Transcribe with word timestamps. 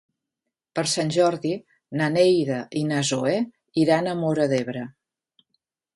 Per 0.79 0.83
Sant 0.93 1.11
Jordi 1.17 1.51
na 2.01 2.09
Neida 2.15 2.57
i 2.81 2.85
na 2.93 3.03
Zoè 3.13 3.37
iran 3.85 4.11
a 4.15 4.19
Móra 4.23 4.49
d'Ebre. 4.55 4.87